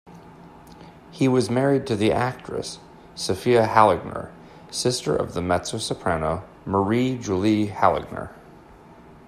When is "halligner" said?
3.67-4.31, 7.67-8.31